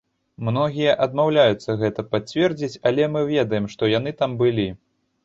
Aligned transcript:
Многія 0.45 0.93
адмаўляюцца 1.05 1.75
гэта 1.81 2.05
пацвердзіць, 2.13 2.79
але 2.91 3.03
мы 3.17 3.21
ведаем, 3.35 3.69
што 3.75 3.91
яны 3.97 4.15
там 4.23 4.31
былі. 4.41 4.67